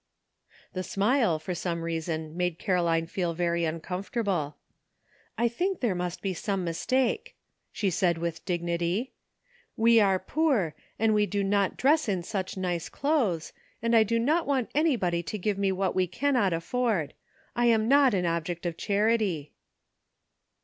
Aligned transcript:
The 0.73 0.81
smile, 0.81 1.37
for 1.37 1.53
some 1.53 1.83
reason, 1.83 2.35
made 2.35 2.57
Caroline 2.57 3.05
feel 3.05 3.35
very 3.35 3.65
uncomfortable.'' 3.65 4.57
I 5.37 5.47
think 5.47 5.79
there 5.79 5.93
must 5.93 6.23
be 6.23 6.33
some 6.33 6.63
mistake," 6.63 7.35
she 7.71 7.91
said, 7.91 8.17
with 8.17 8.43
dignity; 8.43 9.13
"we 9.77 9.99
are 9.99 10.17
poor, 10.17 10.73
and 10.97 11.13
do 11.29 11.43
not 11.43 11.77
dress 11.77 12.09
in 12.09 12.23
such 12.23 12.57
nice 12.57 12.89
clothes, 12.89 13.53
and 13.79 13.95
I 13.95 14.01
do 14.01 14.17
not 14.17 14.47
want 14.47 14.71
anybody 14.73 15.21
to 15.21 15.37
give 15.37 15.59
me 15.59 15.71
what 15.71 15.93
we 15.93 16.07
cannot 16.07 16.51
afford. 16.51 17.13
I 17.55 17.67
am 17.67 17.87
not 17.87 18.15
an 18.15 18.25
object 18.25 18.65
of 18.65 18.77
charity." 18.77 19.51